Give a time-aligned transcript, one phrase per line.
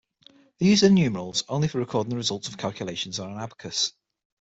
[0.57, 3.93] They used their numerals only for recording the results of calculations on an abacus.